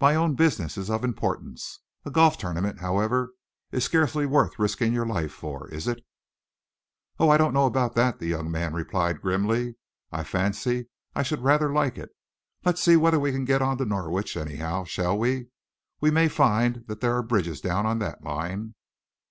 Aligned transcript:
My 0.00 0.14
own 0.14 0.36
business 0.36 0.78
is 0.78 0.88
of 0.88 1.04
importance. 1.04 1.80
A 2.06 2.10
golf 2.10 2.38
tournament, 2.38 2.78
however, 2.80 3.34
is 3.70 3.84
scarcely 3.84 4.24
worth 4.24 4.58
risking 4.58 4.94
your 4.94 5.04
life 5.04 5.30
for, 5.32 5.68
is 5.68 5.86
it?" 5.86 6.02
"Oh, 7.18 7.28
I 7.28 7.36
don't 7.36 7.52
know 7.52 7.66
about 7.66 7.94
that!" 7.94 8.18
the 8.18 8.24
young 8.26 8.50
man 8.50 8.72
replied 8.72 9.20
grimly. 9.20 9.74
"I 10.10 10.24
fancy 10.24 10.86
I 11.14 11.22
should 11.22 11.42
rather 11.42 11.70
like 11.70 11.98
it. 11.98 12.08
Let's 12.64 12.80
see 12.80 12.96
whether 12.96 13.20
we 13.20 13.32
can 13.32 13.44
get 13.44 13.60
on 13.60 13.76
to 13.76 13.84
Norwich, 13.84 14.34
anyhow, 14.34 14.84
shall 14.84 15.18
we? 15.18 15.48
We 16.00 16.10
may 16.10 16.28
find 16.28 16.84
that 16.86 17.02
there 17.02 17.14
are 17.14 17.22
bridges 17.22 17.60
down 17.60 17.84
on 17.84 17.98
that 17.98 18.24
line." 18.24 18.72